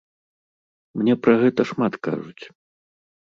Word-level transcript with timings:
Мне 1.01 1.13
пра 1.27 1.35
гэта 1.43 1.61
шмат 1.73 1.93
кажуць. 2.09 2.43